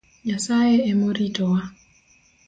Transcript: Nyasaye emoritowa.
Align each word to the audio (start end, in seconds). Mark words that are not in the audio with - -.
Nyasaye 0.25 0.77
emoritowa. 0.91 1.61